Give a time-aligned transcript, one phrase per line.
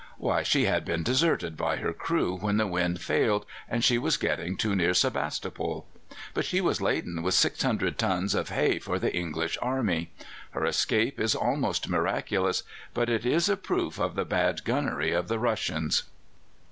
[0.17, 4.17] Why, she had been deserted by her crew when the wind failed and she was
[4.17, 5.85] getting too near Sebastopol.
[6.33, 10.09] But she was laden with 600 tons of hay for the English army.
[10.53, 12.63] Her escape is almost miraculous,
[12.95, 16.01] but it is a proof of the bad gunnery of the Russians.